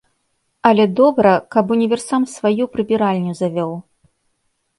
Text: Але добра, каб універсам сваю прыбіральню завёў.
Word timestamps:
Але 0.69 0.83
добра, 0.99 1.33
каб 1.55 1.73
універсам 1.75 2.21
сваю 2.37 2.63
прыбіральню 2.77 3.37
завёў. 3.43 3.71